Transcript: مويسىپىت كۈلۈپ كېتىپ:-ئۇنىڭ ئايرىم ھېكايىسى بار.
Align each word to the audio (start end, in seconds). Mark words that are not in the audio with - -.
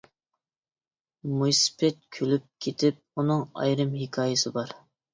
مويسىپىت 1.33 2.01
كۈلۈپ 2.19 2.49
كېتىپ:-ئۇنىڭ 2.67 3.47
ئايرىم 3.63 3.97
ھېكايىسى 4.03 4.59
بار. 4.61 4.79